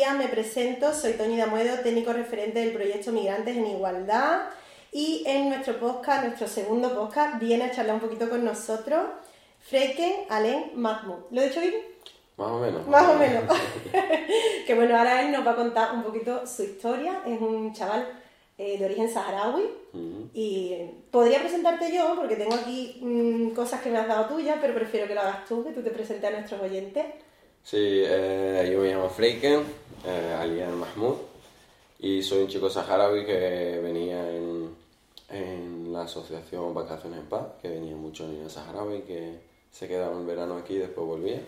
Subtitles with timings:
[0.00, 4.44] Días, me presento, soy Toñi Damuedo, técnico referente del proyecto Migrantes en Igualdad
[4.90, 9.02] y en nuestro podcast, nuestro segundo podcast, viene a charlar un poquito con nosotros
[9.58, 11.24] Freiken Alain Mahmoud.
[11.30, 11.74] ¿Lo he dicho bien?
[12.38, 12.86] Más o menos.
[12.88, 13.44] Más o menos.
[14.66, 17.20] que bueno, ahora él nos va a contar un poquito su historia.
[17.26, 18.08] Es un chaval
[18.56, 19.68] eh, de origen saharaui.
[20.32, 20.76] Y
[21.10, 25.06] podría presentarte yo, porque tengo aquí mm, cosas que me has dado tuyas, pero prefiero
[25.06, 27.04] que lo hagas tú, que tú te presentes a nuestros oyentes.
[27.62, 29.62] Sí, eh, yo me llamo Freiken,
[30.06, 31.16] eh, Alian Mahmoud,
[31.98, 34.74] y soy un chico saharaui que venía en,
[35.28, 39.38] en la asociación Vacaciones en Paz, que venía muchos niños saharaui que
[39.70, 41.42] se quedaban en verano aquí y después volvían.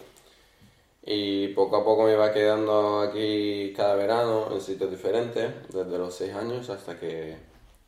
[1.05, 6.15] Y poco a poco me iba quedando aquí cada verano en sitios diferentes, desde los
[6.15, 7.37] 6 años hasta que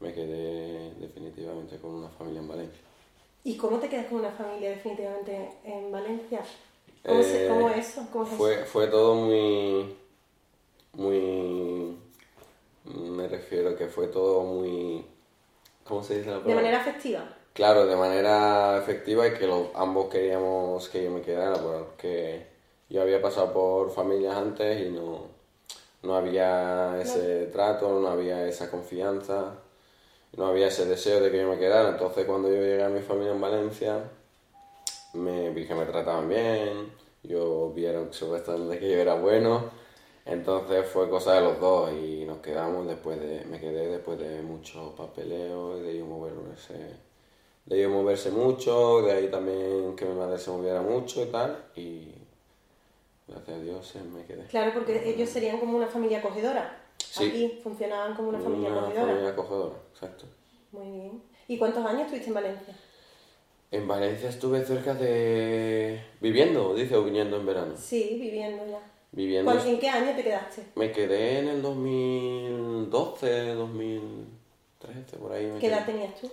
[0.01, 2.81] me quedé definitivamente con una familia en Valencia.
[3.45, 6.41] ¿Y cómo te quedas con una familia definitivamente en Valencia?
[7.07, 8.07] ¿Cómo, se- Eh, cómo es eso?
[8.13, 8.39] ¿Cómo es eso?
[8.39, 9.95] Fue, fue todo muy.
[10.95, 11.97] Muy.
[12.85, 15.05] Me refiero que fue todo muy.
[15.85, 16.63] ¿Cómo se dice la De palabra?
[16.63, 17.29] manera afectiva.
[17.53, 22.47] Claro, de manera efectiva y que los, ambos queríamos que yo me quedara, porque
[22.89, 25.29] yo había pasado por familias antes y no,
[26.03, 29.55] no había ese trato, no había esa confianza,
[30.37, 31.91] no había ese deseo de que yo me quedara.
[31.91, 34.03] Entonces, cuando yo llegué a mi familia en Valencia,
[35.15, 39.71] me vi que me trataban bien, yo vieron supuestamente que yo era bueno,
[40.27, 44.43] entonces fue cosa de los dos y nos quedamos después de, me quedé después de
[44.43, 46.75] mucho papeleo y de ellos moverse,
[47.67, 51.65] de ellos moverse mucho, de ahí también que mi madre se moviera mucho y tal,
[51.77, 52.09] y
[53.29, 54.45] gracias a Dios me quedé.
[54.47, 56.81] Claro, porque ellos serían como una familia acogedora.
[56.99, 57.29] Sí.
[57.29, 59.07] Aquí funcionaban como una familia Una acogedora.
[59.07, 60.25] familia acogedora, exacto.
[60.73, 61.23] Muy bien.
[61.49, 62.75] ¿Y cuántos años estuviste en Valencia?
[63.71, 66.01] En Valencia estuve cerca de...
[66.21, 67.75] viviendo, dice, o viniendo en verano.
[67.77, 68.81] Sí, viviendo ya.
[69.15, 69.53] Viviendo.
[69.53, 70.67] ¿Cuál- ¿En qué año te quedaste?
[70.75, 75.47] Me quedé en el 2012, 2013, por ahí.
[75.47, 76.31] Me ¿Qué edad tenías tú?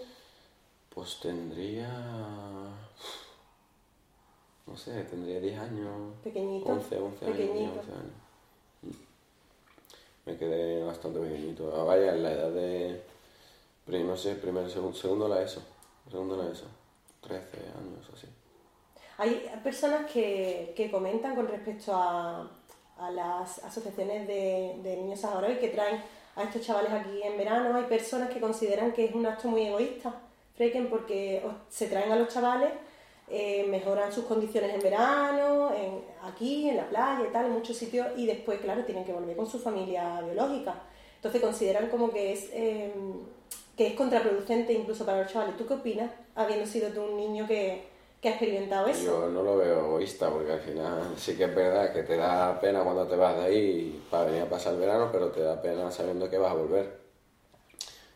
[0.93, 1.87] Pues tendría.
[4.67, 6.13] No sé, tendría 10 años.
[6.23, 6.69] Pequeñito.
[6.71, 7.37] 11, 11 años.
[7.37, 7.79] tenía Pequeñito.
[7.79, 8.13] 11 años.
[8.81, 8.89] Mm.
[10.29, 11.73] Me quedé bastante pequeñito.
[11.75, 13.01] Ah, vaya, en la edad de.
[13.85, 15.61] pri- No sé, primero, segundo, segundo la ESO.
[16.09, 16.65] Segundo la ESO.
[17.21, 18.27] 13 años o así.
[19.17, 22.49] Hay personas que, que comentan con respecto a,
[23.01, 26.01] a las asociaciones de, de niños saharauis que traen
[26.35, 27.75] a estos chavales aquí en verano.
[27.75, 30.13] Hay personas que consideran que es un acto muy egoísta,
[30.55, 32.69] Freken, porque se traen a los chavales,
[33.29, 37.75] eh, mejoran sus condiciones en verano, en- aquí, en la playa y tal, en muchos
[37.77, 40.75] sitios, y después, claro, tienen que volver con su familia biológica.
[41.15, 42.93] Entonces consideran como que es, eh,
[43.77, 45.55] que es contraproducente incluso para los chavales.
[45.57, 47.90] ¿Tú qué opinas, habiendo sido tú un niño que,
[48.21, 49.03] que ha experimentado eso?
[49.03, 52.59] Yo no lo veo egoísta porque al final sí que es verdad que te da
[52.59, 55.59] pena cuando te vas de ahí para venir a pasar el verano, pero te da
[55.61, 57.01] pena sabiendo que vas a volver.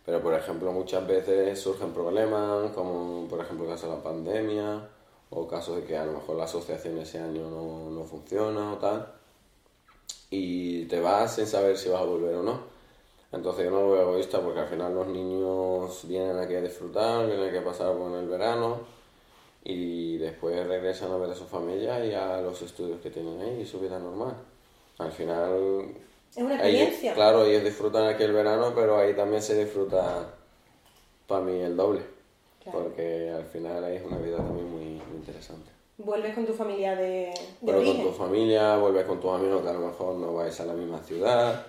[0.05, 4.87] Pero por ejemplo muchas veces surgen problemas, como por ejemplo el caso de la pandemia,
[5.31, 8.77] o casos de que a lo mejor la asociación ese año no, no funciona o
[8.77, 9.11] tal,
[10.29, 12.75] y te vas sin saber si vas a volver o no.
[13.31, 17.25] Entonces yo no lo veo egoísta porque al final los niños vienen aquí a disfrutar,
[17.25, 18.95] vienen aquí a pasar con el verano
[19.67, 23.61] y después regresan a ver a su familia y a los estudios que tienen ahí
[23.61, 24.35] y su vida normal.
[24.99, 25.87] Al final...
[26.31, 27.13] Es una ellos- experiencia.
[27.15, 30.33] claro, ellos disfrutan aquí el verano, pero ahí también se disfruta
[31.27, 32.01] para mí el doble.
[32.63, 32.79] Claro.
[32.83, 35.71] Porque al final ahí es una vida también muy, muy interesante.
[35.97, 38.03] Vuelves con tu familia de, de con origen.
[38.05, 40.99] tu familia, vuelves con tus amigos que a lo mejor no vais a la misma
[40.99, 41.65] ciudad,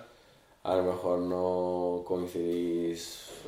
[0.69, 3.01] a lo mejor no coincidís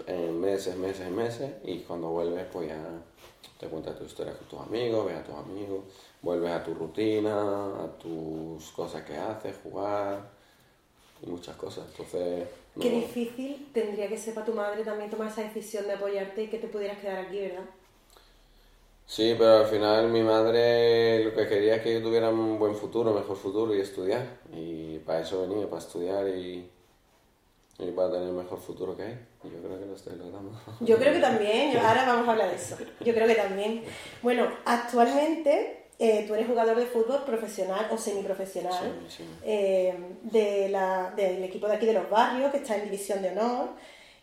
[0.07, 2.80] en meses, meses, meses, y cuando vuelves pues ya
[3.60, 5.81] te cuentas tu historia con tus amigos, ves a tus amigos,
[6.21, 10.30] vuelves a tu rutina, a tus cosas que haces, jugar
[11.21, 11.86] y muchas cosas.
[11.92, 15.94] Entonces, no- Qué difícil tendría que ser para tu madre también tomar esa decisión de
[15.94, 17.66] apoyarte y que te pudieras quedar aquí, ¿verdad?
[19.06, 22.75] Sí, pero al final mi madre lo que quería es que yo tuviera un buen
[22.75, 24.39] futuro, mejor futuro y estudiar.
[24.54, 26.69] Y para eso venía, para estudiar y,
[27.80, 29.20] y para tener el mejor futuro que hay.
[29.44, 30.52] Y yo creo que lo estoy logrando.
[30.81, 32.78] Yo creo que también, ahora vamos a hablar de eso.
[33.00, 33.84] Yo creo que también.
[34.22, 39.24] Bueno, actualmente eh, tú eres jugador de fútbol profesional o semiprofesional Sí, sí.
[39.44, 43.30] eh, de la- del equipo de aquí de los barrios, que está en División de
[43.31, 43.70] Honor.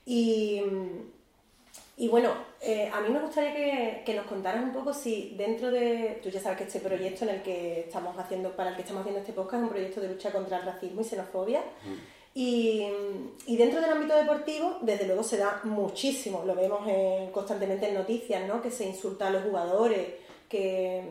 [0.05, 0.62] Y,
[1.99, 2.31] y bueno,
[2.61, 6.20] eh, a mí me gustaría que, que nos contaras un poco si dentro de.
[6.23, 9.00] Tú ya sabes que este proyecto en el que estamos haciendo, para el que estamos
[9.00, 11.62] haciendo este podcast, es un proyecto de lucha contra el racismo y xenofobia.
[12.38, 12.86] Y,
[13.46, 17.94] y dentro del ámbito deportivo, desde luego se da muchísimo, lo vemos en- constantemente en
[17.94, 18.60] noticias, ¿no?
[18.60, 20.06] Que se insulta a los jugadores,
[20.46, 21.02] que,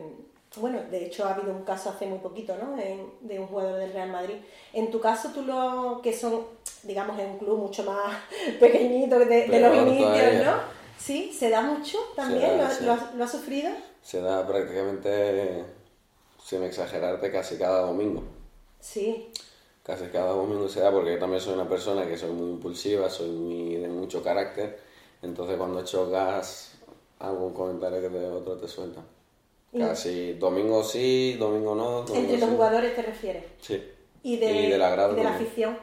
[0.54, 2.80] bueno, de hecho ha habido un caso hace muy poquito, ¿no?
[2.80, 4.36] En- de un jugador del Real Madrid.
[4.72, 6.46] En tu caso, tú lo, que son,
[6.84, 8.16] digamos, en un club mucho más
[8.60, 10.44] pequeñito de, de los inicios.
[10.44, 10.52] ¿no?
[10.96, 12.84] Sí, se da mucho también, da, ¿Lo, sí.
[12.84, 13.70] lo has, lo has sufrido?
[14.00, 15.64] Se da prácticamente,
[16.40, 18.22] sin exagerarte, casi cada domingo.
[18.78, 19.28] Sí,
[19.86, 23.08] Casi cada domingo se da porque yo también soy una persona que soy muy impulsiva,
[23.08, 24.80] soy muy de mucho carácter.
[25.22, 26.72] Entonces cuando chocas
[27.20, 29.00] algún comentario que de otro te suelta.
[29.76, 32.02] Casi domingo sí, domingo no.
[32.02, 33.44] domingo entre los jugadores te refieres.
[33.60, 33.80] Sí.
[34.24, 35.78] Y de, Y de la grada y de la afición.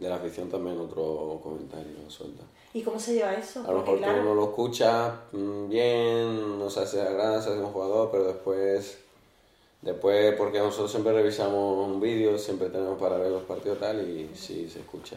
[0.00, 2.42] De la afición también otro comentario suelta.
[2.74, 3.60] ¿Y cómo se lleva eso?
[3.66, 7.42] A lo mejor claro, tú no lo escuchas mm, bien, no se hace la gran,
[7.42, 8.98] se hace un jugador, pero después,
[9.86, 14.30] después porque nosotros siempre revisamos un vídeo, siempre tenemos para ver los partidos tal y
[14.34, 15.16] sí se escucha,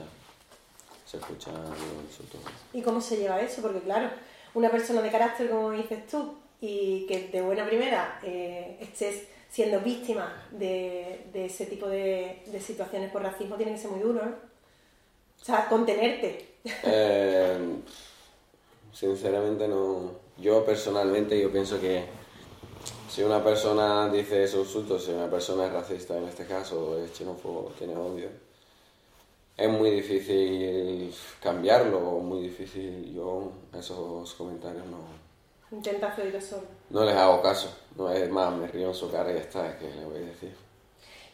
[1.06, 1.52] se escucha.
[2.72, 3.62] ¿Y cómo se lleva eso?
[3.62, 4.10] Porque claro,
[4.54, 9.80] una persona de carácter, como dices tú, y que de buena primera eh, estés siendo
[9.80, 14.24] víctima de, de ese tipo de, de situaciones por racismo, tiene que ser muy duro,
[14.24, 14.32] ¿no?
[15.42, 16.46] O sea, contenerte.
[16.84, 17.58] Eh,
[18.94, 22.04] sinceramente no, yo personalmente yo pienso que
[23.10, 27.12] si una persona dice esos insultos, si una persona es racista en este caso, es
[27.12, 28.30] xenófobo, tiene odio,
[29.58, 34.98] es muy difícil cambiarlo, muy difícil, yo esos comentarios no,
[35.72, 36.70] Intenta hacer oídos sordos.
[36.90, 39.78] no les hago caso, no es más, me río en su cara y ya está,
[39.78, 40.56] que le voy a decir.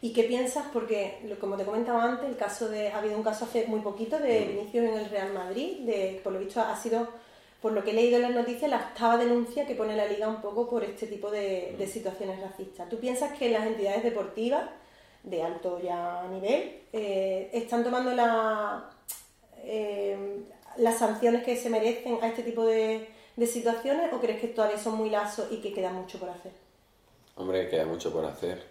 [0.02, 0.66] ¿Y qué piensas?
[0.74, 4.20] Porque, como te comentaba antes, el caso de, ha habido un caso hace muy poquito
[4.20, 7.08] de Vinicius en el Real Madrid, de, por lo visto ha sido,
[7.62, 10.28] por lo que he leído en las noticias, la octava denuncia que pone la liga
[10.28, 12.90] un poco por este tipo de, situaciones racistas.
[12.90, 14.70] ¿Tú piensas que las entidades deportivas,
[15.24, 18.90] de alto ya nivel, eh, están tomando la,
[19.64, 20.44] eh,
[20.78, 24.78] las sanciones que se merecen a este tipo de, de situaciones o crees que todavía
[24.78, 26.52] son muy lasos y que queda mucho por hacer?
[27.36, 28.64] Hombre, queda mucho por hacer.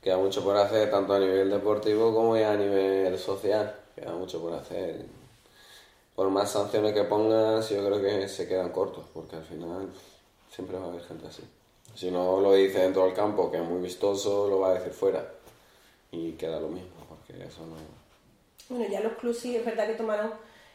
[0.00, 3.74] Queda mucho por hacer tanto a nivel deportivo como a nivel social.
[3.94, 5.04] Queda mucho por hacer.
[6.20, 9.88] Por más sanciones que pongas, yo creo que se quedan cortos, porque al final
[10.54, 11.42] siempre va a haber gente así.
[11.94, 14.92] Si no lo dice dentro del campo, que es muy vistoso, lo va a decir
[14.92, 15.26] fuera.
[16.12, 17.76] Y queda lo mismo, porque eso no...
[18.68, 20.32] Bueno, ya los clubes sí es verdad que tomaron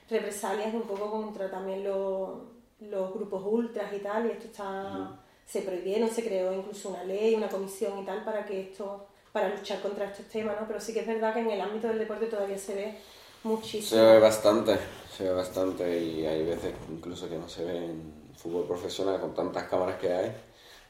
[0.09, 2.39] represalias un poco contra también los,
[2.80, 5.15] los grupos ultras y tal, y esto está,
[5.45, 9.50] se prohibieron, se creó incluso una ley, una comisión y tal para que esto, para
[9.50, 10.65] luchar contra estos temas, ¿no?
[10.65, 12.97] Pero sí que es verdad que en el ámbito del deporte todavía se ve
[13.45, 14.01] muchísimo.
[14.01, 14.77] Se ve bastante,
[15.15, 19.33] se ve bastante y hay veces incluso que no se ve en fútbol profesional con
[19.33, 20.31] tantas cámaras que hay,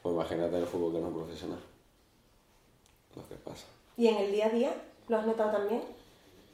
[0.02, 1.60] pues imagínate el fútbol que no profesional.
[3.14, 3.66] Lo que pasa.
[3.96, 4.74] ¿Y en el día a día
[5.08, 5.82] lo has notado también?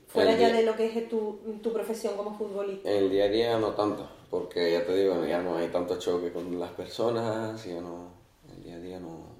[0.06, 2.90] Fuera ya de lo que es tu, tu profesión como futbolista.
[2.90, 5.98] En el día a día no tanto, porque ya te digo, ya no hay tanto
[5.98, 8.08] choque con las personas, ya no,
[8.54, 9.32] el día a día no,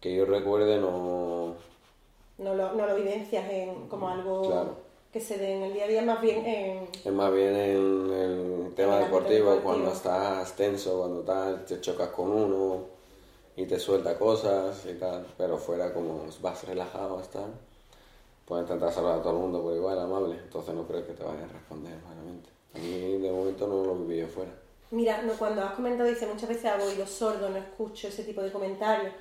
[0.00, 1.54] que yo recuerde no,
[2.38, 4.91] No lo, no lo vivencias en, como algo Claro.
[5.12, 6.88] Que se dé en el día a día, más bien en...
[7.04, 9.62] es más bien en el tema En el deportivo, deportivo.
[9.62, 12.86] cuando estás tenso, cuando tal, te chocas con uno
[13.56, 17.40] y te suelta cosas y tal, pero fuera como vas relajado hasta,
[18.46, 21.22] puedes intentar saludar a todo el mundo por igual, amable, entonces no creo que te
[21.22, 22.48] vayan a responder malamente.
[22.74, 24.52] A mí de momento no lo viví yo fuera.
[24.90, 28.42] Mira, no, cuando has comentado, dice muchas veces hago oídos sordos, no escucho ese tipo
[28.42, 29.12] de comentarios.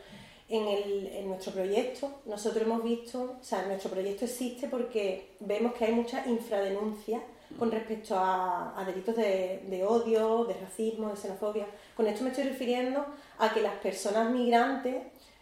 [0.53, 5.73] En, el, en nuestro proyecto, nosotros hemos visto, o sea, nuestro proyecto existe porque vemos
[5.75, 7.21] que hay mucha infradenuncia
[7.57, 11.67] con respecto a, a delitos de, de odio, de racismo, de xenofobia.
[11.95, 13.05] Con esto me estoy refiriendo
[13.39, 14.95] a que las personas migrantes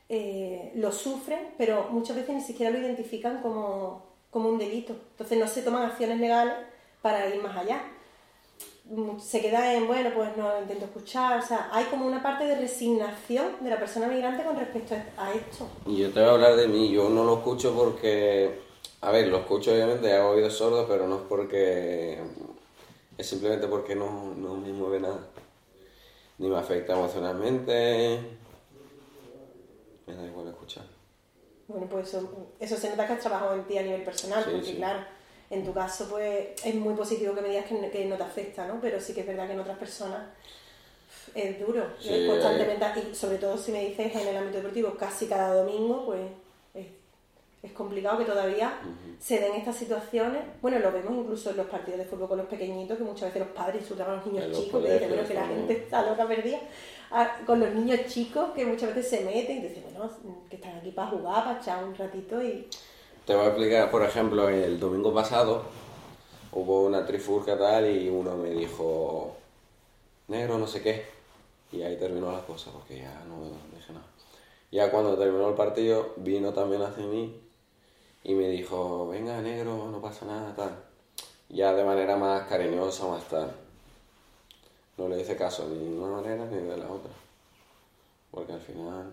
[0.10, 4.94] eh, lo sufren, pero muchas veces ni siquiera lo identifican como, como un delito.
[5.12, 6.54] Entonces no se toman acciones legales
[7.02, 7.82] para ir más allá
[9.20, 12.46] se queda en, bueno, pues no lo intento escuchar, o sea, hay como una parte
[12.46, 15.68] de resignación de la persona migrante con respecto a esto.
[15.86, 18.60] Y yo te voy a hablar de mí, yo no lo escucho porque,
[19.02, 22.20] a ver, lo escucho obviamente, hago oídos sordos, pero no es porque,
[23.18, 25.20] es simplemente porque no, no me mueve nada.
[26.40, 28.20] Ni me afecta emocionalmente,
[30.08, 30.86] me da igual escuchar.
[31.68, 34.50] Bueno, pues eso, eso se nota que has trabajado en ti a nivel personal, Sí,
[34.52, 34.76] porque sí.
[34.78, 35.00] claro,
[35.50, 38.68] en tu caso pues es muy positivo que me digas que, que no te afecta,
[38.68, 38.80] ¿no?
[38.82, 40.22] Pero sí que es verdad que en otras personas
[41.36, 44.96] Es duro, Sí, es constantemente, y sobre todo si me dices en el ámbito deportivo
[44.96, 46.22] casi cada domingo, pues
[46.74, 46.88] es,
[47.62, 48.80] es complicado que todavía
[49.20, 50.42] se den estas situaciones.
[50.62, 53.42] Bueno, lo vemos incluso en los partidos de fútbol con los pequeñitos, que muchas veces
[53.48, 55.74] los padres insultan a los niños los chicos, que dicen, bueno, colegios que la gente
[55.74, 56.60] está loca perdida.
[57.12, 60.10] Ah, Con los niños chicos que muchas veces se meten y dicen, bueno,
[60.50, 62.68] que están aquí para jugar, para echar un ratito y...
[63.30, 65.62] Te voy a explicar, por ejemplo, el domingo pasado
[66.52, 69.36] hubo una trifurca tal y uno me dijo,
[70.30, 71.06] negro, no sé qué.
[71.72, 74.08] Y ahí terminó la cosa, porque ya no dije nada.
[74.72, 77.40] Ya cuando terminó el partido, vino también hacia mí
[78.24, 80.84] y me dijo, venga, negro, no pasa nada, tal.
[81.50, 83.52] Ya de manera más cariñosa, más tal.
[84.98, 87.12] No le hice caso ni de una manera ni de la otra.
[88.32, 89.12] Porque al final,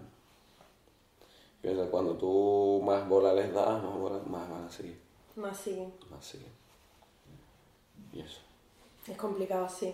[1.66, 4.98] piensa, cuando tú más bola les das, más, bola, más van a seguir.
[5.34, 5.92] Más siguen.
[6.10, 6.52] Más siguen.
[8.12, 8.40] Y eso.
[9.08, 9.92] Es complicado, sí.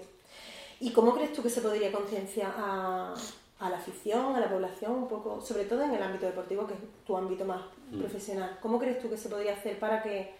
[0.80, 3.14] ¿Y cómo crees tú que se podría concienciar a,
[3.60, 6.74] a la afición, a la población, un poco, sobre todo en el ámbito deportivo, que
[6.74, 7.62] es tu ámbito más
[7.98, 8.58] profesional?
[8.60, 10.34] ¿Cómo crees tú que se podría hacer para que,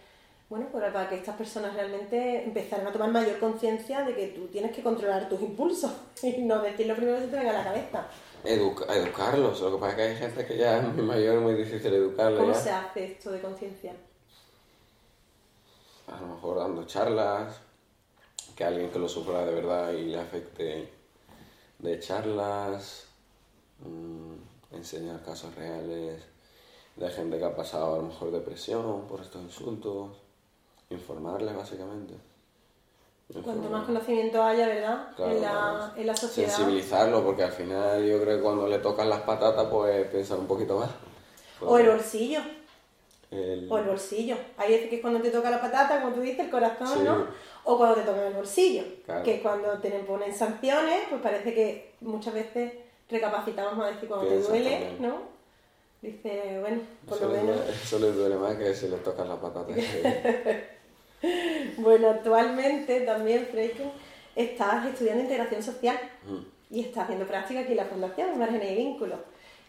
[0.49, 4.47] bueno, para, para que estas personas realmente empezaran a tomar mayor conciencia de que tú
[4.47, 5.91] tienes que controlar tus impulsos
[6.23, 8.07] y no decir lo primero que se te venga a la cabeza?
[8.43, 9.61] Educa- educarlos.
[9.61, 11.93] Lo que pasa es que hay gente que ya es muy mayor, es muy difícil
[11.93, 12.37] educarle.
[12.39, 12.59] ¿Cómo ya.
[12.59, 13.93] se hace esto de conciencia?
[16.07, 17.55] A lo mejor dando charlas,
[18.55, 20.89] que alguien que lo sufra de verdad y le afecte
[21.79, 23.05] de charlas,
[23.79, 26.21] mm, enseñar casos reales
[26.95, 30.17] de gente que ha pasado a lo mejor depresión por estos insultos,
[30.89, 32.13] informarles básicamente.
[33.41, 35.07] Cuanto más conocimiento haya, ¿verdad?
[35.15, 36.49] Claro, en, la, en la sociedad.
[36.49, 40.47] Sensibilizarlo, porque al final yo creo que cuando le tocan las patatas, pues piensan un
[40.47, 40.89] poquito más.
[41.61, 42.41] O el bolsillo.
[43.31, 44.35] El- O el bolsillo.
[44.57, 46.99] Hay veces que es cuando te toca la patata, como tú dices, el corazón, Sí.
[47.03, 47.25] ¿no?
[47.63, 48.83] O cuando te toca el bolsillo.
[49.05, 49.23] Claro.
[49.23, 52.73] Que cuando te ponen sanciones, pues parece que muchas veces
[53.09, 55.01] recapacitamos más decir cuando Piensas te duele, también.
[55.01, 55.33] ¿no?
[56.01, 57.55] Dice, bueno, por eso, lo menos.
[57.55, 59.75] duele, eso les duele más que si les tocan las patatas.
[61.77, 63.83] Bueno, actualmente también, Freike,
[64.35, 65.97] estás estudiando integración social
[66.69, 69.19] y estás haciendo práctica aquí en la Fundación, en Márgenes y Vínculos.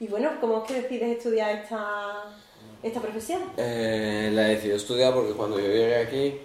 [0.01, 2.25] Y bueno, ¿cómo es que decides estudiar esta,
[2.83, 3.43] esta profesión?
[3.57, 6.41] Eh, la decidí estudiar porque cuando yo llegué aquí,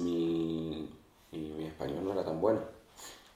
[0.00, 0.88] mi,
[1.30, 2.60] y mi español no era tan bueno.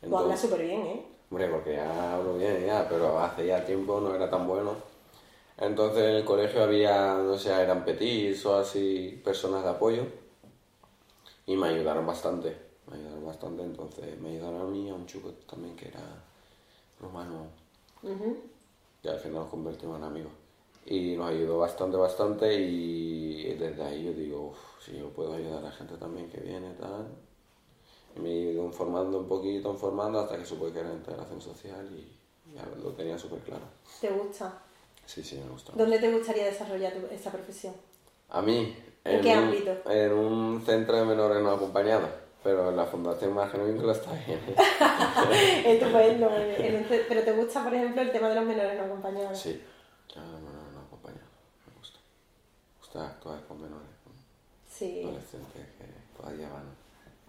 [0.00, 1.02] Tú hablas Entonces- súper bien, ¿eh?
[1.30, 4.74] Hombre, porque ya hablo bien ya, pero hace ya tiempo no era tan bueno.
[5.58, 10.02] Entonces en el colegio había, no sé, eran petis o así, personas de apoyo.
[11.46, 12.56] Y me ayudaron bastante,
[12.90, 13.62] me ayudaron bastante.
[13.62, 16.00] Entonces me ayudaron a mí, a un chico también que era
[17.00, 17.46] rumano.
[18.02, 18.38] Ujú.
[19.02, 20.32] Y al final nos convertimos en amigos.
[20.86, 22.54] Y nos ayudó bastante, bastante.
[22.54, 26.40] Y desde ahí yo digo, "Uf, si yo puedo ayudar a la gente también que
[26.40, 27.06] viene, tal.
[28.16, 31.86] Y me he ido informando un poquito, informando, hasta que supe que era integración social
[31.94, 33.64] y ya lo tenía súper claro.
[34.00, 34.62] ¿Te gusta?
[35.04, 35.72] Sí, sí, me gusta.
[35.76, 37.74] ¿Dónde te gustaría desarrollar tu- esa profesión?
[38.30, 39.90] A mí, ¿En qué un, ámbito?
[39.90, 42.10] En un centro de menores no acompañados.
[42.42, 44.38] Pero en la Fundación Margen Vínculo está bien.
[45.66, 46.30] Estupendo.
[47.08, 49.36] Pero ¿te gusta, por ejemplo, el tema de los menores no acompañados?
[49.36, 49.50] Sí,
[50.14, 51.28] de menores no acompañados.
[51.66, 51.98] Me gusta.
[51.98, 53.88] Me gusta actuar con menores.
[54.68, 55.02] Sí.
[55.02, 56.64] adolescentes que todavía van,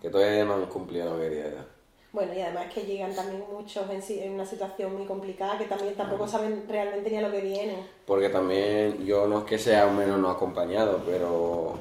[0.01, 1.65] que todavía no han cumplido la mayoría de edad.
[2.13, 5.93] Bueno, y además que llegan también muchos en, en una situación muy complicada que también
[5.95, 7.85] tampoco saben realmente ni a lo que vienen.
[8.05, 11.75] Porque también yo no es que sea un menor no acompañado, pero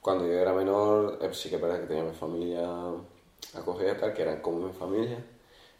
[0.00, 2.68] cuando yo era menor eh, sí que parece que tenía mi familia
[3.54, 5.18] acogida tal, que eran como mi familia.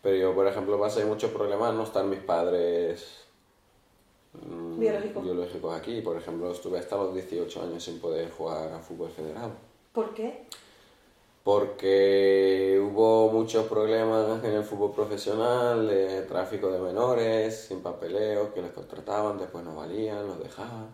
[0.03, 3.25] Pero yo, por ejemplo, pasé muchos problemas no estar mis padres
[4.33, 5.23] mm, Biológicos.
[5.25, 6.00] biológicos aquí.
[6.00, 9.53] Por ejemplo, estuve hasta los 18 años sin poder jugar a fútbol federado.
[9.93, 10.47] ¿Por qué?
[11.45, 18.63] Porque hubo muchos problemas en el fútbol profesional, de tráfico de menores, sin papeleo, que
[18.63, 20.89] les contrataban, después no valían, los dejaban.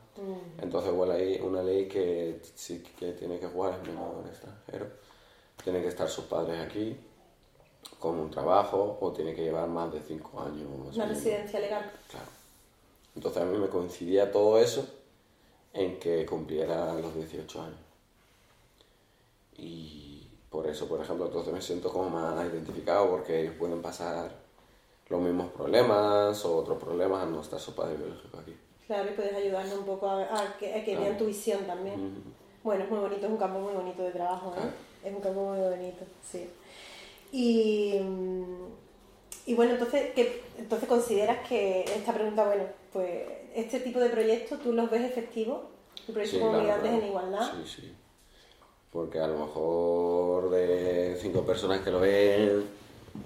[0.59, 4.87] Entonces hubo ley- una ley que sí que tiene que jugar el menor extranjero,
[5.62, 6.97] tiene que estar sus padres aquí
[8.00, 10.66] con un trabajo o tiene que llevar más de cinco años.
[10.97, 11.92] Una residencia legal.
[12.11, 12.26] Claro.
[13.14, 14.85] Entonces a mí me coincidía todo eso
[15.73, 17.78] en que cumpliera los 18 años.
[19.57, 20.19] Y
[20.50, 24.30] por eso, por ejemplo, entonces me siento como más identificado porque ellos pueden pasar
[25.09, 28.57] los mismos problemas o otros problemas al no estar su padre biológico aquí.
[28.87, 32.23] Claro, y puedes ayudarle un poco a, a que, a que vean tu visión también.
[32.64, 35.09] Bueno, es muy bonito, es un campo muy bonito de trabajo, ¿eh?
[35.09, 36.49] Es un campo muy bonito, sí.
[37.33, 38.00] Y,
[39.47, 43.23] y bueno, entonces, ¿qué, entonces consideras que esta pregunta, bueno, pues
[43.54, 45.61] este tipo de proyectos, ¿tú los ves efectivos?
[46.09, 47.02] El proyecto Sí, como claro, migrantes claro.
[47.04, 47.52] en igualdad.
[47.64, 47.95] Sí, sí.
[48.92, 52.64] Porque a lo mejor de cinco personas que lo ven,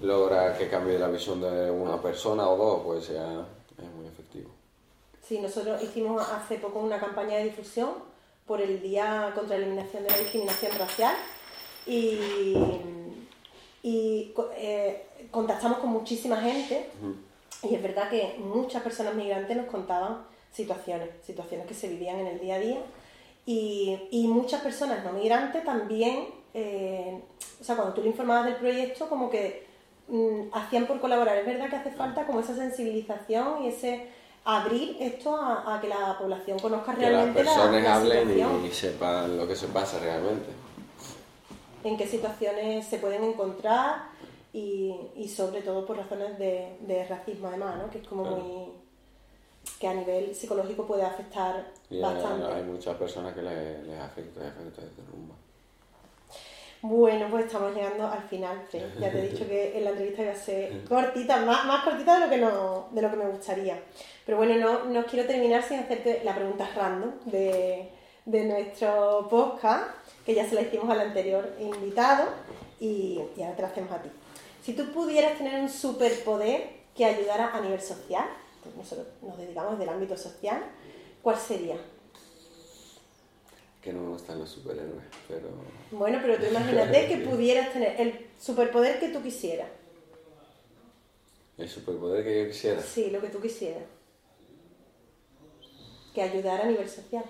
[0.01, 3.45] logra que cambie la visión de una persona o dos, pues ya
[3.77, 4.49] es muy efectivo.
[5.27, 7.89] Sí, nosotros hicimos hace poco una campaña de difusión
[8.45, 11.15] por el Día contra la Eliminación de la Discriminación Racial
[11.87, 12.55] y,
[13.81, 16.89] y eh, contactamos con muchísima gente
[17.63, 22.27] y es verdad que muchas personas migrantes nos contaban situaciones, situaciones que se vivían en
[22.27, 22.79] el día a día
[23.45, 27.21] y, y muchas personas no migrantes también, eh,
[27.61, 29.67] o sea, cuando tú le informabas del proyecto, como que
[30.07, 31.37] mm, hacían por colaborar.
[31.37, 34.07] Es verdad que hace falta como esa sensibilización y ese
[34.45, 39.47] abrir esto a, que la población conozca realmente que las personas hablen y, sepan lo
[39.47, 40.49] que se pasa realmente.
[41.83, 44.09] En qué situaciones se pueden encontrar
[44.53, 47.89] y, y sobre todo por razones de, de racismo además, ¿no?
[47.89, 48.71] que es como muy
[49.79, 52.45] que a nivel psicológico puede afectar bastante.
[52.45, 55.35] Hay muchas personas que les, les afecta, les afecta desde rumba.
[56.81, 58.61] Bueno, pues estamos llegando al final,
[58.99, 62.25] Ya te he dicho que la entrevista iba a ser cortita, más, más cortita de
[62.25, 63.79] lo, que no, de lo que me gustaría.
[64.25, 67.89] Pero bueno, no, no quiero terminar sin hacerte la pregunta random de,
[68.25, 69.85] de nuestro podcast,
[70.25, 72.25] que ya se la hicimos al anterior invitado
[72.79, 74.09] y, y ahora te la hacemos a ti.
[74.63, 78.25] Si tú pudieras tener un superpoder que ayudara a nivel social,
[78.75, 80.63] nosotros nos dedicamos del ámbito social,
[81.21, 81.77] ¿cuál sería?
[83.81, 85.49] Que no me gustan los superhéroes, pero...
[85.91, 89.69] Bueno, pero tú imagínate que pudieras tener el superpoder que tú quisieras.
[91.57, 92.81] ¿El superpoder que yo quisiera?
[92.81, 93.83] Sí, lo que tú quisieras.
[96.13, 97.23] Que ayudara a nivel social.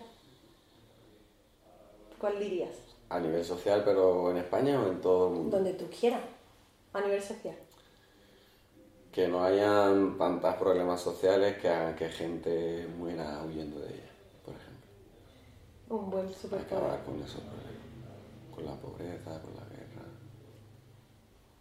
[2.19, 2.71] ¿Cuál dirías?
[3.09, 5.57] A nivel social, pero en España o en todo el mundo.
[5.57, 6.21] Donde tú quieras,
[6.93, 7.55] a nivel social
[9.15, 14.11] que no hayan tantos problemas sociales que hagan que gente muera huyendo de ella,
[14.43, 14.89] por ejemplo.
[15.87, 16.83] Un buen superpoder.
[16.83, 20.03] Acabar con esos problemas, con la pobreza, con la guerra.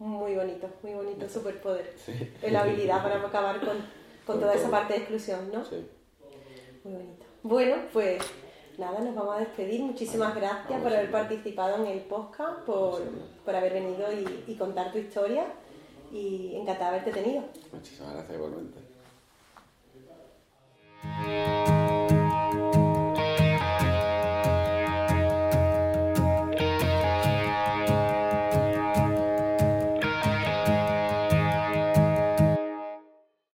[0.00, 1.94] Muy bonito, muy bonito superpoder.
[1.96, 2.28] Sí.
[2.50, 3.76] La habilidad para acabar con,
[4.26, 5.64] con, toda esa parte de exclusión, ¿no?
[5.64, 5.86] Sí.
[6.82, 7.24] Muy bonito.
[7.44, 8.20] Bueno, pues
[8.78, 9.80] nada, nos vamos a despedir.
[9.80, 13.00] Muchísimas gracias por haber participado en el podcast, por,
[13.44, 15.46] por haber venido y, y contar tu historia
[16.14, 17.42] y encantada de haberte tenido.
[17.72, 18.78] Muchísimas gracias igualmente.